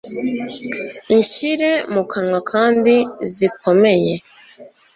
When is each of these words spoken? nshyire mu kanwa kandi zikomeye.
nshyire 1.17 1.71
mu 1.93 2.03
kanwa 2.11 2.39
kandi 2.51 2.93
zikomeye. 3.35 4.13